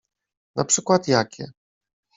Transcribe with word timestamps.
Na 0.55 0.65
przykład 0.65 1.07
jakie? 1.07 1.51